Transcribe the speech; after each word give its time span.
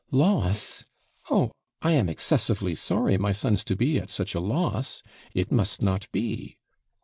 'Loss! 0.09 0.85
Oh, 1.29 1.51
I 1.83 1.91
am 1.91 2.09
excessively 2.09 2.73
sorry 2.73 3.19
my 3.19 3.33
son's 3.33 3.63
to 3.65 3.75
be 3.75 3.99
at 3.99 4.09
such 4.09 4.33
a 4.33 4.39
loss 4.39 5.03
it 5.35 5.51
must 5.51 5.83
not 5.83 6.11
be.' 6.11 6.57